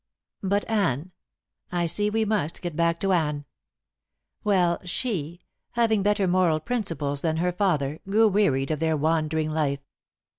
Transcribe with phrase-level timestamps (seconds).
[0.41, 1.11] But Anne
[1.71, 3.45] I see we must get back to Anne.
[4.43, 5.41] Well, she,
[5.73, 9.85] having better moral principles than her father, grew wearied of their wandering life.